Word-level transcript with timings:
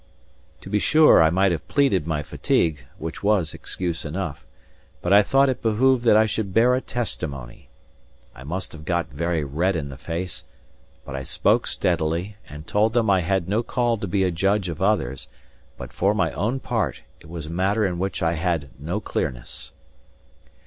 To 0.61 0.69
be 0.71 0.79
sure, 0.79 1.21
I 1.21 1.29
might 1.29 1.51
have 1.51 1.67
pleaded 1.67 2.07
my 2.07 2.23
fatigue, 2.23 2.85
which 2.97 3.21
was 3.21 3.53
excuse 3.53 4.03
enough; 4.03 4.47
but 4.99 5.13
I 5.13 5.21
thought 5.21 5.47
it 5.47 5.61
behoved 5.61 6.05
that 6.05 6.17
I 6.17 6.25
should 6.25 6.55
bear 6.55 6.73
a 6.73 6.81
testimony. 6.81 7.69
I 8.33 8.43
must 8.43 8.71
have 8.71 8.83
got 8.83 9.09
very 9.09 9.43
red 9.43 9.75
in 9.75 9.89
the 9.89 9.99
face, 9.99 10.43
but 11.05 11.15
I 11.15 11.21
spoke 11.21 11.67
steadily, 11.67 12.35
and 12.49 12.65
told 12.65 12.93
them 12.93 13.11
I 13.11 13.21
had 13.21 13.47
no 13.47 13.61
call 13.61 13.95
to 13.99 14.07
be 14.07 14.23
a 14.23 14.31
judge 14.31 14.69
of 14.69 14.81
others, 14.81 15.27
but 15.77 15.93
for 15.93 16.15
my 16.15 16.31
own 16.31 16.59
part, 16.59 17.01
it 17.19 17.29
was 17.29 17.45
a 17.45 17.51
matter 17.51 17.85
in 17.85 17.99
which 17.99 18.23
I 18.23 18.33
had 18.33 18.69
no 18.79 18.99
clearness. 18.99 19.71